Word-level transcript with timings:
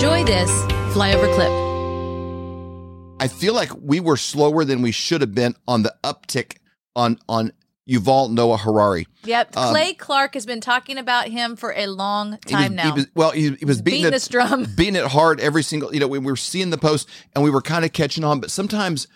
Enjoy 0.00 0.24
this 0.24 0.50
flyover 0.94 1.30
clip. 1.34 3.20
I 3.20 3.28
feel 3.28 3.52
like 3.52 3.68
we 3.82 4.00
were 4.00 4.16
slower 4.16 4.64
than 4.64 4.80
we 4.80 4.92
should 4.92 5.20
have 5.20 5.34
been 5.34 5.54
on 5.68 5.82
the 5.82 5.94
uptick 6.02 6.56
on 6.96 7.18
on 7.28 7.52
Yuval 7.86 8.30
Noah 8.32 8.56
Harari. 8.56 9.06
Yep. 9.24 9.58
Um, 9.58 9.72
Clay 9.72 9.92
Clark 9.92 10.32
has 10.32 10.46
been 10.46 10.62
talking 10.62 10.96
about 10.96 11.28
him 11.28 11.54
for 11.54 11.74
a 11.76 11.86
long 11.86 12.38
He 12.46 12.54
was- 12.54 12.62
time 12.64 12.74
now. 12.76 12.84
He 12.84 12.92
was, 12.92 13.06
well, 13.14 13.32
he, 13.32 13.50
he 13.56 13.66
was 13.66 13.82
beating, 13.82 13.98
Beating 13.98 14.06
it, 14.06 14.10
this 14.12 14.26
drum. 14.28 14.64
beating 14.74 14.96
it 14.96 15.04
hard 15.04 15.38
every 15.38 15.62
single. 15.62 15.92
You 15.92 16.00
know, 16.00 16.08
we 16.08 16.18
were 16.18 16.34
seeing 16.34 16.70
the 16.70 16.78
post 16.78 17.06
and 17.34 17.44
we 17.44 17.50
were 17.50 17.60
kind 17.60 17.84
of 17.84 17.92
catching 17.92 18.24
on, 18.24 18.40
but 18.40 18.50
sometimes, 18.50 19.06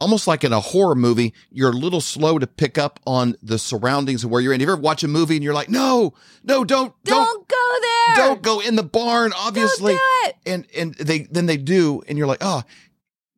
almost 0.00 0.26
like 0.26 0.42
in 0.42 0.52
a 0.52 0.58
horror 0.58 0.96
movie, 0.96 1.32
you're 1.52 1.70
a 1.70 1.72
little 1.72 2.00
slow 2.00 2.40
to 2.40 2.48
pick 2.48 2.78
up 2.78 2.98
on 3.06 3.36
the 3.44 3.60
surroundings 3.60 4.24
of 4.24 4.30
where 4.32 4.40
you're 4.40 4.52
in. 4.52 4.58
You 4.60 4.66
ever 4.66 4.74
watch 4.74 5.04
a 5.04 5.08
movie 5.08 5.36
and 5.36 5.44
you're 5.44 5.54
like, 5.54 5.68
no, 5.68 6.14
no, 6.42 6.64
don't, 6.64 6.92
don't, 7.04 7.24
don't, 7.26 7.41
go 7.80 8.14
there. 8.16 8.16
don't 8.26 8.42
go 8.42 8.60
in 8.60 8.76
the 8.76 8.82
barn 8.82 9.32
obviously 9.36 9.94
do 9.94 10.30
and 10.46 10.66
and 10.76 10.94
they 10.96 11.20
then 11.30 11.46
they 11.46 11.56
do 11.56 12.02
and 12.08 12.18
you're 12.18 12.26
like 12.26 12.38
oh 12.42 12.62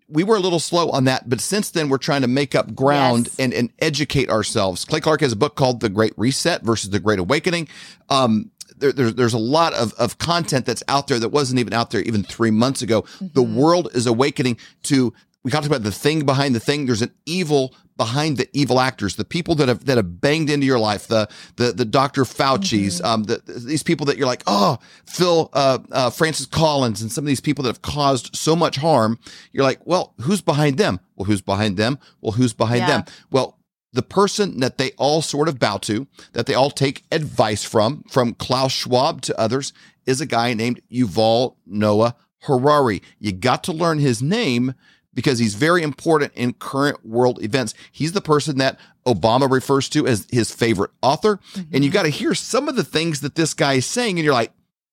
we 0.08 0.22
were 0.22 0.36
a 0.36 0.40
little 0.40 0.60
slow 0.60 0.90
on 0.90 1.04
that 1.04 1.28
but 1.28 1.40
since 1.40 1.70
then 1.70 1.88
we're 1.88 1.98
trying 1.98 2.20
to 2.22 2.28
make 2.28 2.54
up 2.54 2.74
ground 2.74 3.26
Yes. 3.26 3.36
and 3.40 3.52
and 3.54 3.70
educate 3.78 4.28
ourselves 4.30 4.84
clay 4.84 5.00
clark 5.00 5.20
has 5.20 5.32
a 5.32 5.36
book 5.36 5.54
called 5.56 5.80
the 5.80 5.88
great 5.88 6.12
reset 6.16 6.62
versus 6.62 6.90
the 6.90 7.00
great 7.00 7.18
awakening 7.18 7.68
um 8.10 8.50
there, 8.76 8.92
there's 8.92 9.14
there's 9.14 9.34
a 9.34 9.38
lot 9.38 9.72
of, 9.74 9.92
of 9.94 10.18
content 10.18 10.66
that's 10.66 10.82
out 10.88 11.06
there 11.06 11.18
that 11.20 11.28
wasn't 11.28 11.60
even 11.60 11.72
out 11.72 11.90
there 11.90 12.00
even 12.02 12.24
three 12.24 12.50
months 12.50 12.82
ago. 12.82 13.04
The 13.20 13.40
Mm-hmm. 13.42 13.54
world 13.56 13.88
is 13.94 14.06
awakening 14.06 14.56
to. 14.84 15.14
We 15.44 15.52
talked 15.52 15.66
about 15.66 15.84
the 15.84 15.92
thing 15.92 16.26
behind 16.26 16.56
the 16.56 16.60
thing. 16.60 16.86
There's 16.86 17.00
an 17.02 17.12
evil 17.24 17.72
behind 17.96 18.36
the 18.36 18.48
evil 18.52 18.80
actors, 18.80 19.16
the 19.16 19.24
people 19.24 19.54
that 19.56 19.68
have 19.68 19.84
that 19.84 19.96
have 19.96 20.20
banged 20.20 20.50
into 20.50 20.66
your 20.66 20.78
life, 20.78 21.06
the 21.06 21.28
the 21.56 21.72
the 21.72 21.84
Dr. 21.84 22.24
Fauci's, 22.24 22.96
Mm-hmm. 23.00 23.06
um, 23.06 23.22
the, 23.24 23.40
these 23.46 23.82
people 23.82 24.06
that 24.06 24.16
you're 24.16 24.26
like, 24.26 24.42
oh, 24.46 24.78
Phil, 25.06 25.50
uh, 25.52 25.78
uh, 25.92 26.10
Francis 26.10 26.46
Collins, 26.46 27.02
and 27.02 27.10
some 27.12 27.24
of 27.24 27.28
these 27.28 27.40
people 27.40 27.62
that 27.64 27.68
have 27.70 27.82
caused 27.82 28.34
so 28.34 28.56
much 28.56 28.76
harm. 28.76 29.18
You're 29.52 29.64
like, 29.64 29.80
well, 29.86 30.14
who's 30.22 30.40
behind 30.40 30.76
them? 30.78 31.00
Well, 31.16 31.26
who's 31.26 31.42
behind 31.42 31.76
them? 31.76 31.98
Well, 32.20 32.32
who's 32.32 32.52
behind 32.52 32.80
Yeah. 32.80 32.86
them? 32.88 33.04
Well, 33.30 33.58
the 33.92 34.02
person 34.02 34.58
that 34.60 34.76
they 34.76 34.90
all 34.98 35.22
sort 35.22 35.48
of 35.48 35.60
bow 35.60 35.76
to, 35.78 36.08
that 36.32 36.46
they 36.46 36.54
all 36.54 36.70
take 36.70 37.04
advice 37.12 37.62
from, 37.62 38.02
from 38.10 38.34
Klaus 38.34 38.72
Schwab 38.72 39.20
to 39.22 39.38
others, 39.40 39.72
is 40.04 40.20
a 40.20 40.26
guy 40.26 40.52
named 40.52 40.80
Yuval 40.92 41.54
Noah 41.64 42.16
Harari. 42.42 43.00
You 43.20 43.30
got 43.32 43.62
to 43.64 43.72
learn 43.72 44.00
his 44.00 44.20
name 44.20 44.74
because 45.14 45.38
he's 45.38 45.54
very 45.54 45.82
important 45.82 46.32
in 46.34 46.52
current 46.54 47.04
world 47.06 47.42
events. 47.42 47.74
He's 47.92 48.12
the 48.12 48.20
person 48.20 48.58
that 48.58 48.78
Obama 49.06 49.50
refers 49.50 49.88
to 49.90 50.06
as 50.06 50.26
his 50.30 50.50
favorite 50.50 50.90
author. 51.02 51.38
And 51.72 51.84
you 51.84 51.90
got 51.90 52.02
to 52.04 52.08
hear 52.08 52.34
some 52.34 52.68
of 52.68 52.76
the 52.76 52.84
things 52.84 53.20
that 53.20 53.34
this 53.34 53.54
guy 53.54 53.74
is 53.74 53.86
saying, 53.86 54.18
and 54.18 54.24
you're 54.24 54.34
like, 54.34 54.52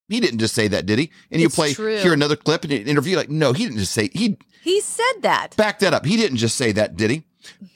he 0.10 0.20
didn't 0.20 0.40
just 0.40 0.54
say 0.54 0.68
that, 0.68 0.86
did 0.86 1.00
he? 1.00 1.10
And 1.32 1.40
you 1.42 1.48
It's 1.48 1.56
play 1.56 1.74
true. 1.74 1.98
hear 1.98 2.14
another 2.14 2.36
clip 2.36 2.66
in 2.66 2.72
an 2.72 2.86
interview, 2.88 3.16
like, 3.16 3.30
no, 3.30 3.54
he 3.54 3.64
didn't 3.64 3.80
just 3.80 3.94
say 3.94 4.10
he 4.14 4.38
He 4.62 4.82
said 4.82 5.22
that. 5.22 5.56
back 5.56 5.80
that 5.80 5.94
up. 5.94 6.06
He 6.06 6.18
didn't 6.18 6.38
just 6.38 6.56
say 6.58 6.72
that, 6.74 6.98
did 6.98 7.12
he? 7.12 7.24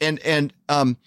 And 0.01 0.19
and 0.19 0.53
um 0.67 0.97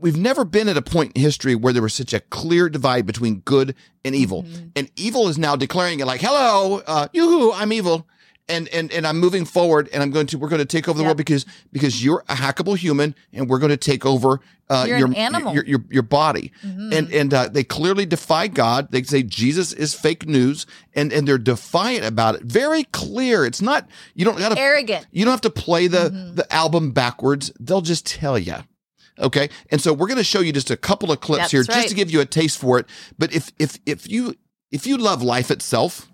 we've 0.00 0.16
never 0.16 0.44
been 0.44 0.68
at 0.68 0.76
a 0.76 0.82
point 0.82 1.12
in 1.14 1.20
history 1.22 1.54
where 1.54 1.72
there 1.72 1.82
was 1.82 1.94
such 1.94 2.14
a 2.14 2.20
clear 2.20 2.68
divide 2.68 3.06
between 3.06 3.40
good 3.40 3.74
and 4.04 4.14
evil. 4.14 4.44
Mm-hmm. 4.44 4.66
And 4.76 4.90
evil 4.96 5.28
is 5.28 5.36
now 5.36 5.56
declaring 5.56 6.00
it 6.00 6.06
like, 6.06 6.20
"Hello, 6.20 6.80
uh 6.86 7.08
yoo-hoo, 7.12 7.52
I'm 7.52 7.72
evil." 7.72 8.06
And, 8.48 8.68
and 8.68 8.92
and 8.92 9.06
I'm 9.08 9.18
moving 9.18 9.44
forward, 9.44 9.88
and 9.92 10.04
I'm 10.04 10.12
going 10.12 10.28
to 10.28 10.38
we're 10.38 10.48
going 10.48 10.60
to 10.60 10.64
take 10.64 10.86
over 10.88 10.96
the 10.96 11.02
Yep. 11.02 11.08
world 11.08 11.16
because 11.16 11.46
because 11.72 12.04
you're 12.04 12.22
a 12.28 12.34
hackable 12.36 12.76
human, 12.76 13.16
and 13.32 13.48
we're 13.48 13.58
going 13.58 13.70
to 13.70 13.76
take 13.76 14.06
over 14.06 14.38
uh, 14.70 14.84
your 14.86 15.06
an 15.06 15.14
animal. 15.14 15.52
your 15.52 15.64
your, 15.64 15.84
your 15.90 16.02
body. 16.04 16.52
And 16.62 17.12
and 17.12 17.34
uh, 17.34 17.48
they 17.48 17.64
clearly 17.64 18.06
defy 18.06 18.46
God. 18.46 18.92
They 18.92 19.02
say 19.02 19.24
Jesus 19.24 19.72
is 19.72 19.94
fake 19.94 20.28
news, 20.28 20.64
and 20.94 21.12
and 21.12 21.26
they're 21.26 21.38
defiant 21.38 22.04
about 22.04 22.36
it. 22.36 22.42
Very 22.42 22.84
clear. 22.84 23.44
It's 23.44 23.60
not 23.60 23.88
you 24.14 24.24
don't 24.24 24.38
got 24.38 24.50
to 24.50 24.60
Arrogant. 24.60 25.06
you 25.10 25.24
don't 25.24 25.32
have 25.32 25.40
to 25.40 25.50
play 25.50 25.88
the 25.88 26.10
Mm-hmm. 26.10 26.34
the 26.36 26.52
album 26.54 26.92
backwards. 26.92 27.50
They'll 27.58 27.80
just 27.80 28.06
tell 28.06 28.38
you. 28.38 28.54
Okay. 29.18 29.48
And 29.70 29.80
so 29.80 29.92
we're 29.92 30.06
going 30.08 30.18
to 30.18 30.24
show 30.24 30.40
you 30.40 30.52
just 30.52 30.70
a 30.70 30.76
couple 30.76 31.10
of 31.10 31.20
clips 31.20 31.40
That's 31.44 31.52
here 31.52 31.62
just 31.64 31.88
to 31.88 31.94
give 31.96 32.10
you 32.12 32.20
a 32.20 32.26
taste 32.26 32.58
for 32.58 32.78
it. 32.78 32.86
But 33.18 33.34
if 33.34 33.50
if 33.58 33.80
if 33.86 34.08
you 34.08 34.36
if 34.70 34.86
you 34.86 34.98
love 34.98 35.20
life 35.20 35.50
itself, 35.50 36.06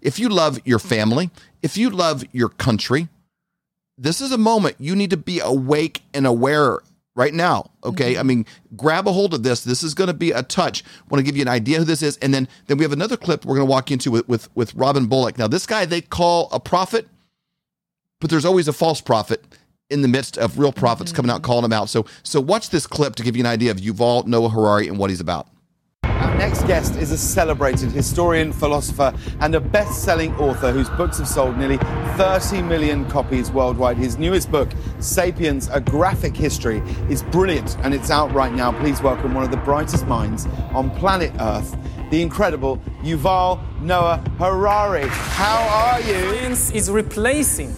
if 0.00 0.18
you 0.18 0.28
love 0.28 0.58
your 0.64 0.78
family, 0.78 1.30
if 1.62 1.76
you 1.76 1.90
love 1.90 2.24
your 2.32 2.48
country, 2.48 3.08
this 3.96 4.20
is 4.20 4.32
a 4.32 4.38
moment 4.38 4.76
you 4.78 4.94
need 4.94 5.10
to 5.10 5.16
be 5.16 5.40
awake 5.40 6.02
and 6.14 6.26
aware 6.26 6.78
right 7.18 7.34
now. 7.34 7.70
Okay. 7.84 8.12
Mm-hmm. 8.12 8.20
I 8.20 8.22
mean, 8.22 8.46
grab 8.76 9.08
a 9.08 9.12
hold 9.12 9.34
of 9.34 9.42
this. 9.42 9.64
This 9.64 9.82
is 9.82 9.92
going 9.92 10.06
to 10.06 10.14
be 10.14 10.30
a 10.30 10.42
touch. 10.42 10.84
I 10.84 11.04
want 11.10 11.18
to 11.18 11.24
give 11.24 11.36
you 11.36 11.42
an 11.42 11.48
idea 11.48 11.78
who 11.78 11.84
this 11.84 12.00
is. 12.00 12.16
And 12.18 12.32
then, 12.32 12.48
then 12.68 12.78
we 12.78 12.84
have 12.84 12.92
another 12.92 13.16
clip 13.16 13.44
we're 13.44 13.56
going 13.56 13.66
to 13.66 13.70
walk 13.70 13.90
into 13.90 14.12
with, 14.12 14.28
with, 14.28 14.54
with 14.56 14.72
Robin 14.74 15.06
Bullock. 15.06 15.36
Now, 15.36 15.48
this 15.48 15.66
guy 15.66 15.84
they 15.84 16.00
call 16.00 16.48
a 16.52 16.60
prophet, 16.60 17.08
but 18.20 18.30
there's 18.30 18.44
always 18.44 18.68
a 18.68 18.72
false 18.72 19.00
prophet 19.00 19.44
in 19.90 20.02
the 20.02 20.08
midst 20.08 20.38
of 20.38 20.58
real 20.58 20.72
prophets 20.72 21.12
coming 21.12 21.30
out 21.30 21.42
calling 21.42 21.64
him 21.64 21.72
out. 21.72 21.88
So, 21.88 22.06
so 22.22 22.40
watch 22.40 22.70
this 22.70 22.86
clip 22.86 23.16
to 23.16 23.22
give 23.24 23.36
you 23.36 23.42
an 23.42 23.46
idea 23.46 23.72
of 23.72 23.78
Yuval 23.78 24.26
Noah 24.26 24.50
Harari 24.50 24.86
and 24.86 24.96
what 24.96 25.10
he's 25.10 25.20
about. 25.20 25.48
Next 26.38 26.64
guest 26.68 26.94
is 26.94 27.10
a 27.10 27.18
celebrated 27.18 27.90
historian, 27.90 28.52
philosopher, 28.52 29.12
and 29.40 29.56
a 29.56 29.60
best 29.60 30.04
selling 30.04 30.32
author 30.36 30.70
whose 30.70 30.88
books 30.90 31.18
have 31.18 31.26
sold 31.26 31.58
nearly 31.58 31.78
30 32.16 32.62
million 32.62 33.04
copies 33.10 33.50
worldwide. 33.50 33.96
His 33.96 34.18
newest 34.18 34.48
book, 34.48 34.70
Sapiens 35.00 35.68
A 35.72 35.80
Graphic 35.80 36.36
History, 36.36 36.78
is 37.10 37.24
brilliant 37.24 37.76
and 37.78 37.92
it's 37.92 38.12
out 38.12 38.32
right 38.32 38.52
now. 38.52 38.70
Please 38.70 39.02
welcome 39.02 39.34
one 39.34 39.42
of 39.42 39.50
the 39.50 39.56
brightest 39.56 40.06
minds 40.06 40.46
on 40.72 40.90
planet 40.90 41.32
Earth, 41.40 41.76
the 42.10 42.22
incredible 42.22 42.76
Yuval 43.02 43.58
Noah 43.80 44.22
Harari. 44.38 45.08
How 45.08 45.58
are 45.92 46.00
you? 46.02 46.36
Science 46.36 46.70
is 46.70 46.88
replacing 46.88 47.74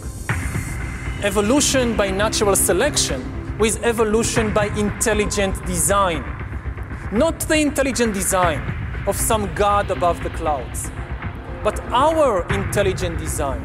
evolution 1.23 1.97
by 1.97 2.11
natural 2.11 2.55
selection 2.55 3.59
with 3.59 3.83
evolution 3.85 4.53
by 4.53 4.67
intelligent 4.77 5.65
design. 5.65 6.40
Not 7.13 7.41
the 7.41 7.57
intelligent 7.57 8.15
design 8.15 8.63
of 9.09 9.17
some 9.17 9.53
god 9.57 9.91
above 9.91 10.23
the 10.23 10.31
clouds, 10.31 10.93
but 11.65 11.81
our 11.91 12.47
intelligent 12.55 13.19
design 13.19 13.61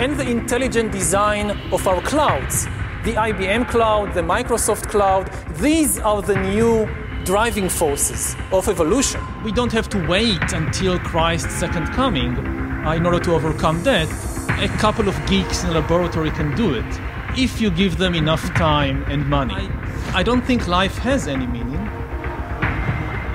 and 0.00 0.18
the 0.18 0.28
intelligent 0.28 0.90
design 0.90 1.52
of 1.72 1.86
our 1.86 2.02
clouds. 2.02 2.64
The 3.04 3.14
IBM 3.14 3.68
cloud, 3.68 4.14
the 4.14 4.22
Microsoft 4.22 4.88
cloud, 4.88 5.30
these 5.58 6.00
are 6.00 6.22
the 6.22 6.34
new 6.34 6.88
driving 7.24 7.68
forces 7.68 8.34
of 8.50 8.68
evolution. 8.68 9.20
We 9.44 9.52
don't 9.52 9.70
have 9.70 9.88
to 9.90 10.04
wait 10.08 10.52
until 10.52 10.98
Christ's 10.98 11.54
second 11.54 11.86
coming 11.92 12.36
in 12.36 13.06
order 13.06 13.20
to 13.20 13.34
overcome 13.34 13.84
death. 13.84 14.10
A 14.58 14.66
couple 14.78 15.08
of 15.08 15.14
geeks 15.26 15.62
in 15.62 15.70
a 15.70 15.74
laboratory 15.74 16.32
can 16.32 16.56
do 16.56 16.74
it 16.74 17.00
if 17.38 17.60
you 17.60 17.70
give 17.70 17.98
them 17.98 18.16
enough 18.16 18.42
time 18.54 19.04
and 19.04 19.24
money. 19.28 19.54
I, 19.54 20.18
I 20.18 20.22
don't 20.24 20.44
think 20.44 20.66
life 20.66 20.98
has 20.98 21.28
any 21.28 21.46
meaning. 21.46 21.81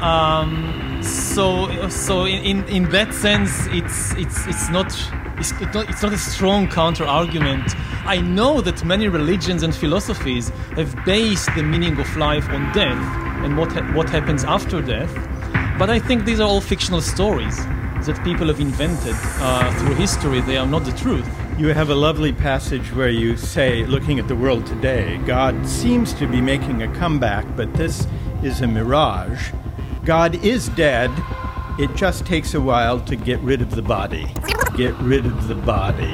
Um, 0.01 1.01
so, 1.01 1.89
so 1.89 2.25
in, 2.25 2.43
in, 2.43 2.63
in 2.67 2.89
that 2.89 3.13
sense, 3.13 3.67
it's 3.67 4.13
it's 4.13 4.45
it's 4.47 4.69
not 4.69 4.87
it's 5.37 5.51
not, 5.73 5.89
it's 5.89 6.03
not 6.03 6.13
a 6.13 6.17
strong 6.17 6.67
counter 6.67 7.05
argument. 7.05 7.75
I 8.05 8.21
know 8.21 8.61
that 8.61 8.85
many 8.85 9.07
religions 9.07 9.63
and 9.63 9.75
philosophies 9.75 10.49
have 10.75 10.95
based 11.03 11.49
the 11.55 11.63
meaning 11.63 11.99
of 11.99 12.15
life 12.17 12.47
on 12.49 12.71
death 12.73 12.97
and 13.43 13.57
what 13.57 13.71
ha- 13.71 13.91
what 13.93 14.09
happens 14.09 14.43
after 14.43 14.81
death, 14.81 15.13
but 15.77 15.89
I 15.89 15.99
think 15.99 16.25
these 16.25 16.39
are 16.39 16.47
all 16.47 16.61
fictional 16.61 17.01
stories 17.01 17.57
that 18.05 18.23
people 18.23 18.47
have 18.47 18.59
invented 18.59 19.15
uh, 19.39 19.73
through 19.79 19.95
history. 19.95 20.41
They 20.41 20.57
are 20.57 20.67
not 20.67 20.85
the 20.85 20.93
truth. 20.93 21.27
You 21.57 21.73
have 21.73 21.89
a 21.89 21.95
lovely 21.95 22.31
passage 22.31 22.93
where 22.93 23.09
you 23.09 23.35
say, 23.35 23.85
looking 23.85 24.19
at 24.19 24.27
the 24.27 24.35
world 24.35 24.65
today, 24.65 25.17
God 25.25 25.67
seems 25.67 26.13
to 26.13 26.27
be 26.27 26.39
making 26.39 26.83
a 26.83 26.87
comeback, 26.95 27.45
but 27.55 27.73
this 27.73 28.07
is 28.43 28.61
a 28.61 28.67
mirage. 28.67 29.51
God 30.07 30.35
is 30.35 30.69
dead. 30.69 31.11
It 31.77 31.93
just 31.97 32.25
takes 32.25 32.53
a 32.53 32.61
while 32.61 33.01
to 33.01 33.17
get 33.17 33.41
rid 33.41 33.61
of 33.61 33.71
the 33.71 33.81
body. 33.81 34.25
Get 34.73 34.95
rid 34.99 35.25
of 35.25 35.49
the 35.49 35.55
body. 35.55 36.13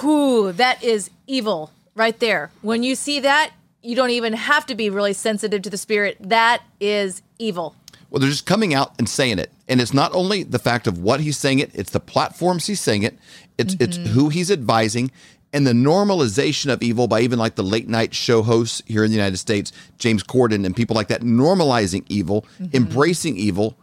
Whew, 0.00 0.52
that 0.52 0.84
is 0.84 1.08
evil 1.26 1.70
right 1.94 2.20
there. 2.20 2.50
When 2.60 2.82
you 2.82 2.94
see 2.94 3.20
that, 3.20 3.52
you 3.82 3.96
don't 3.96 4.10
even 4.10 4.34
have 4.34 4.66
to 4.66 4.74
be 4.74 4.90
really 4.90 5.14
sensitive 5.14 5.62
to 5.62 5.70
the 5.70 5.78
spirit. 5.78 6.18
That 6.20 6.62
is 6.78 7.22
evil. 7.38 7.74
Well, 8.10 8.20
they're 8.20 8.28
just 8.28 8.44
coming 8.44 8.74
out 8.74 8.92
and 8.98 9.08
saying 9.08 9.38
it. 9.38 9.50
And 9.66 9.80
it's 9.80 9.94
not 9.94 10.14
only 10.14 10.42
the 10.42 10.58
fact 10.58 10.86
of 10.86 10.98
what 10.98 11.20
he's 11.20 11.38
saying 11.38 11.60
it, 11.60 11.70
it's 11.72 11.92
the 11.92 12.00
platforms 12.00 12.66
he's 12.66 12.80
saying 12.80 13.02
it, 13.02 13.18
it's 13.56 13.76
it's 13.80 13.96
mm-hmm. 13.96 14.12
who 14.12 14.28
he's 14.28 14.50
advising, 14.50 15.10
and 15.52 15.66
the 15.66 15.72
normalization 15.72 16.72
of 16.72 16.82
evil 16.82 17.08
by 17.08 17.20
even 17.20 17.38
like 17.38 17.56
the 17.56 17.62
late 17.62 17.88
night 17.88 18.14
show 18.14 18.42
hosts 18.42 18.82
here 18.86 19.04
in 19.04 19.10
the 19.10 19.16
United 19.16 19.36
States, 19.36 19.72
James 19.98 20.22
Corden 20.22 20.64
and 20.64 20.76
people 20.76 20.94
like 20.94 21.08
that, 21.08 21.22
normalizing 21.22 22.04
evil, 22.08 22.46
mm-hmm. 22.60 22.76
embracing 22.76 23.36
evil, 23.36 23.76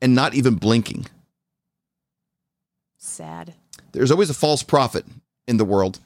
and 0.00 0.14
not 0.14 0.34
even 0.34 0.54
blinking. 0.54 1.06
Sad. 2.96 3.54
There's 3.92 4.10
always 4.10 4.30
a 4.30 4.34
false 4.34 4.62
prophet 4.62 5.04
in 5.46 5.56
the 5.56 5.64
world 5.64 6.00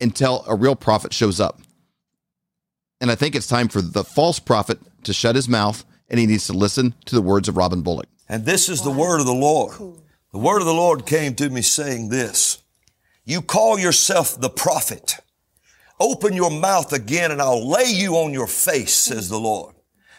until 0.00 0.44
a 0.48 0.54
real 0.54 0.76
prophet 0.76 1.12
shows 1.12 1.40
up. 1.40 1.60
And 3.00 3.10
I 3.10 3.14
think 3.14 3.34
it's 3.34 3.46
time 3.46 3.68
for 3.68 3.80
the 3.80 4.04
false 4.04 4.38
prophet 4.38 4.78
to 5.04 5.12
shut 5.12 5.34
his 5.34 5.48
mouth 5.48 5.84
and 6.08 6.18
he 6.18 6.26
needs 6.26 6.46
to 6.46 6.52
listen 6.52 6.94
to 7.06 7.14
the 7.14 7.22
words 7.22 7.48
of 7.48 7.56
Robin 7.56 7.82
Bullock. 7.82 8.08
And 8.28 8.44
this 8.44 8.68
is 8.68 8.82
the 8.82 8.90
word 8.90 9.20
of 9.20 9.26
the 9.26 9.32
Lord. 9.32 9.74
The 10.32 10.38
word 10.38 10.60
of 10.60 10.66
the 10.66 10.74
Lord 10.74 11.06
came 11.06 11.34
to 11.36 11.50
me 11.50 11.60
saying 11.60 12.08
this 12.08 12.62
You 13.24 13.42
call 13.42 13.78
yourself 13.78 14.40
the 14.40 14.50
prophet. 14.50 15.16
Open 15.98 16.34
your 16.34 16.50
mouth 16.50 16.92
again 16.92 17.30
and 17.30 17.42
I'll 17.42 17.68
lay 17.68 17.90
you 17.90 18.14
on 18.14 18.32
your 18.32 18.46
face, 18.46 18.94
says 18.94 19.28
the 19.28 19.40
Lord. 19.40 19.74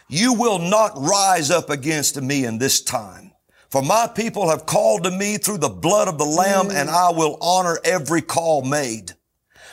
You 0.08 0.34
will 0.34 0.58
not 0.58 0.92
rise 0.96 1.50
up 1.50 1.70
against 1.70 2.20
me 2.20 2.44
in 2.44 2.58
this 2.58 2.82
time. 2.82 3.32
For 3.70 3.82
my 3.82 4.06
people 4.06 4.50
have 4.50 4.66
called 4.66 5.04
to 5.04 5.10
me 5.10 5.38
through 5.38 5.58
the 5.58 5.70
blood 5.70 6.06
of 6.06 6.18
the 6.18 6.26
Lamb 6.26 6.70
and 6.70 6.90
I 6.90 7.10
will 7.10 7.38
honor 7.40 7.78
every 7.82 8.20
call 8.20 8.62
made. 8.62 9.12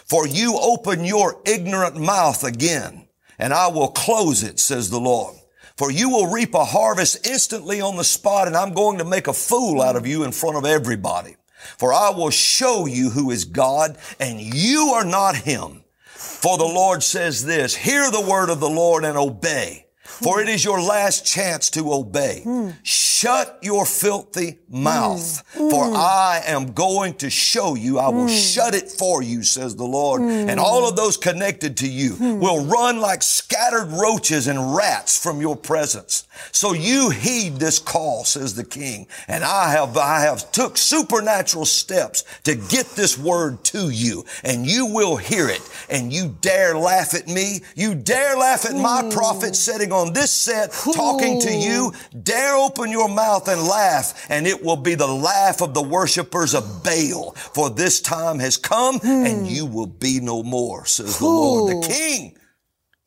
For 0.06 0.26
you 0.26 0.58
open 0.58 1.04
your 1.04 1.42
ignorant 1.46 1.98
mouth 1.98 2.46
again 2.46 3.10
and 3.38 3.54
I 3.54 3.68
will 3.68 3.90
close 3.90 4.42
it, 4.42 4.58
says 4.58 4.90
the 4.90 5.00
Lord. 5.00 5.39
For 5.80 5.90
you 5.90 6.10
will 6.10 6.28
reap 6.28 6.56
a 6.56 6.66
harvest 6.66 7.26
instantly 7.26 7.80
on 7.80 7.96
the 7.96 8.04
spot 8.04 8.48
and 8.48 8.58
I'm 8.58 8.74
going 8.74 8.98
to 8.98 9.06
make 9.06 9.28
a 9.28 9.34
fool 9.34 9.82
out 9.82 9.96
of 9.96 10.06
you 10.06 10.26
in 10.26 10.34
front 10.34 10.58
of 10.58 10.66
everybody. 10.66 11.38
For 11.78 11.94
I 11.94 12.10
will 12.10 12.32
show 12.32 12.86
you 12.86 13.12
who 13.12 13.32
is 13.32 13.46
God 13.46 13.98
and 14.20 14.42
you 14.42 14.92
are 14.94 15.06
not 15.06 15.38
him. 15.38 15.86
For 16.04 16.58
the 16.58 16.66
Lord 16.66 17.02
says 17.02 17.46
this, 17.46 17.78
hear 17.78 18.12
the 18.12 18.20
word 18.20 18.50
of 18.50 18.60
the 18.60 18.70
Lord 18.70 19.06
and 19.06 19.18
obey. 19.18 19.86
For 20.04 20.42
it 20.42 20.50
is 20.50 20.66
your 20.66 20.82
last 20.82 21.26
chance 21.26 21.70
to 21.70 21.94
obey. 21.94 22.42
Hmm. 22.44 22.72
Shut 23.20 23.60
your 23.62 23.86
filthy 23.86 24.60
mouth. 24.70 25.44
For 25.52 25.86
mm. 25.88 25.96
I 25.96 26.42
am 26.46 26.72
going 26.72 27.16
to 27.16 27.30
show 27.30 27.76
you. 27.76 28.00
I 28.00 28.08
will 28.08 28.28
mm. 28.28 28.54
shut 28.54 28.74
it 28.74 28.90
for 28.90 29.22
you, 29.22 29.44
says 29.44 29.76
the 29.76 29.84
Lord. 29.84 30.22
And 30.22 30.52
mm. 30.52 30.64
all 30.64 30.88
of 30.88 30.96
those 30.96 31.18
connected 31.18 31.76
to 31.78 31.90
you 31.90 32.16
will 32.16 32.66
run 32.66 33.02
like 33.02 33.22
scattered 33.22 33.92
roaches 33.92 34.48
and 34.48 34.74
rats 34.74 35.22
from 35.22 35.42
your 35.42 35.58
presence. 35.58 36.30
So 36.54 36.72
you 36.72 37.10
heed 37.10 37.58
this 37.58 37.78
call, 37.78 38.24
says 38.24 38.56
the 38.56 38.64
king. 38.64 39.08
And 39.28 39.44
I 39.44 39.72
have, 39.72 39.98
I 39.98 40.22
have 40.22 40.50
took 40.54 40.78
supernatural 40.78 41.66
steps 41.66 42.24
to 42.44 42.56
get 42.56 42.86
this 42.96 43.18
word 43.18 43.66
to 43.66 43.90
you 43.90 44.24
and 44.46 44.66
you 44.66 44.86
will 44.86 45.18
hear 45.18 45.50
it. 45.50 45.62
And 45.90 46.14
you 46.14 46.38
dare 46.40 46.78
laugh 46.78 47.14
at 47.14 47.28
me. 47.28 47.60
You 47.76 47.96
dare 47.96 48.38
laugh 48.38 48.66
at 48.66 48.76
my 48.76 49.10
prophet 49.12 49.58
sitting 49.58 49.92
on 49.92 50.14
this 50.14 50.32
set 50.32 50.72
talking 50.72 51.42
to 51.42 51.52
you. 51.52 51.92
Dare 52.24 52.56
open 52.56 52.90
your 52.92 53.09
mouth 53.10 53.48
and 53.48 53.62
laugh 53.62 54.26
and 54.30 54.48
it 54.48 54.64
will 54.64 54.78
be 54.78 54.96
the 54.96 55.08
laugh 55.08 55.62
of 55.62 55.74
the 55.74 55.82
worshipers 55.82 56.54
of 56.54 56.84
Baal. 56.84 57.32
For 57.54 57.70
this 57.70 58.02
time 58.02 58.40
has 58.40 58.58
come 58.58 59.00
and 59.04 59.40
hmm. 59.40 59.46
you 59.46 59.66
will 59.66 59.88
be 59.88 60.20
no 60.22 60.44
more, 60.44 60.86
says 60.86 61.20
the 61.20 61.26
Lord, 61.26 61.84
the 61.84 61.88
King 61.88 62.38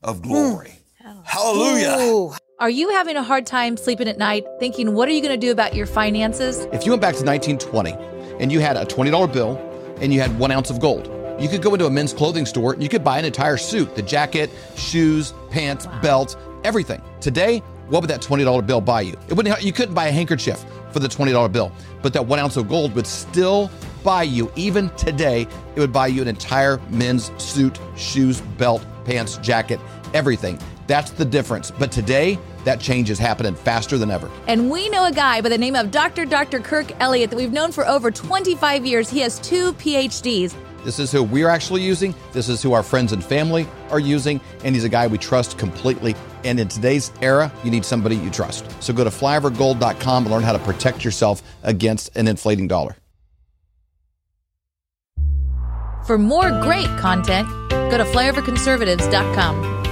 of 0.02 0.18
hmm. 0.18 0.28
glory. 0.28 0.78
Hallelujah. 1.24 2.36
Are 2.58 2.70
you 2.70 2.90
having 2.90 3.16
a 3.16 3.22
hard 3.22 3.46
time 3.46 3.76
sleeping 3.76 4.06
at 4.06 4.18
night 4.18 4.44
thinking, 4.60 4.94
what 4.94 5.08
are 5.08 5.12
you 5.12 5.20
going 5.20 5.38
to 5.38 5.46
do 5.46 5.50
about 5.50 5.74
your 5.74 5.86
finances? 5.86 6.60
If 6.72 6.86
you 6.86 6.92
went 6.92 7.02
back 7.02 7.16
to 7.16 7.24
1920 7.24 7.92
and 8.40 8.52
you 8.52 8.60
had 8.60 8.76
a 8.76 8.84
$20 8.84 9.32
bill 9.32 9.56
and 10.00 10.12
you 10.12 10.20
had 10.20 10.38
one 10.38 10.52
ounce 10.52 10.70
of 10.70 10.78
gold, 10.78 11.10
you 11.40 11.48
could 11.48 11.60
go 11.60 11.72
into 11.74 11.86
a 11.86 11.90
men's 11.90 12.12
clothing 12.12 12.46
store 12.46 12.72
and 12.72 12.82
you 12.82 12.88
could 12.88 13.02
buy 13.02 13.18
an 13.18 13.24
entire 13.24 13.56
suit 13.56 13.96
the 13.96 14.02
jacket, 14.02 14.48
shoes, 14.76 15.34
pants, 15.50 15.86
belt, 16.00 16.36
everything. 16.62 17.02
Today, 17.20 17.62
what 17.92 18.00
would 18.00 18.08
that 18.08 18.22
$20 18.22 18.66
bill 18.66 18.80
buy 18.80 19.02
you? 19.02 19.14
It 19.28 19.34
wouldn't, 19.34 19.62
you 19.62 19.70
couldn't 19.70 19.94
buy 19.94 20.06
a 20.06 20.10
handkerchief 20.10 20.64
for 20.92 20.98
the 20.98 21.08
$20 21.08 21.52
bill, 21.52 21.70
but 22.00 22.14
that 22.14 22.24
one 22.24 22.38
ounce 22.38 22.56
of 22.56 22.66
gold 22.66 22.94
would 22.94 23.06
still 23.06 23.70
buy 24.02 24.22
you, 24.22 24.50
even 24.56 24.88
today, 24.96 25.46
it 25.76 25.80
would 25.80 25.92
buy 25.92 26.06
you 26.06 26.22
an 26.22 26.28
entire 26.28 26.78
men's 26.88 27.30
suit, 27.36 27.78
shoes, 27.94 28.40
belt, 28.56 28.82
pants, 29.04 29.36
jacket, 29.38 29.78
everything. 30.14 30.58
That's 30.86 31.10
the 31.10 31.26
difference. 31.26 31.70
But 31.70 31.92
today, 31.92 32.38
that 32.64 32.80
change 32.80 33.10
is 33.10 33.18
happening 33.18 33.54
faster 33.54 33.98
than 33.98 34.10
ever. 34.10 34.30
And 34.46 34.70
we 34.70 34.88
know 34.88 35.04
a 35.04 35.12
guy 35.12 35.42
by 35.42 35.50
the 35.50 35.58
name 35.58 35.76
of 35.76 35.90
Dr. 35.90 36.24
Dr. 36.24 36.60
Kirk 36.60 36.90
Elliott 36.98 37.28
that 37.28 37.36
we've 37.36 37.52
known 37.52 37.72
for 37.72 37.86
over 37.86 38.10
25 38.10 38.86
years. 38.86 39.10
He 39.10 39.20
has 39.20 39.38
two 39.40 39.74
PhDs. 39.74 40.54
This 40.84 40.98
is 40.98 41.12
who 41.12 41.22
we're 41.22 41.48
actually 41.48 41.82
using. 41.82 42.14
This 42.32 42.48
is 42.48 42.62
who 42.62 42.72
our 42.72 42.82
friends 42.82 43.12
and 43.12 43.24
family 43.24 43.66
are 43.90 44.00
using. 44.00 44.40
And 44.64 44.74
he's 44.74 44.84
a 44.84 44.88
guy 44.88 45.06
we 45.06 45.18
trust 45.18 45.58
completely. 45.58 46.14
And 46.44 46.58
in 46.58 46.68
today's 46.68 47.12
era, 47.20 47.52
you 47.64 47.70
need 47.70 47.84
somebody 47.84 48.16
you 48.16 48.30
trust. 48.30 48.64
So 48.82 48.92
go 48.92 49.04
to 49.04 49.10
flyovergold.com 49.10 50.24
and 50.24 50.32
learn 50.32 50.42
how 50.42 50.52
to 50.52 50.58
protect 50.60 51.04
yourself 51.04 51.42
against 51.62 52.16
an 52.16 52.28
inflating 52.28 52.68
dollar. 52.68 52.96
For 56.06 56.18
more 56.18 56.50
great 56.62 56.88
content, 56.98 57.48
go 57.70 57.96
to 57.96 58.04
flyoverconservatives.com. 58.04 59.82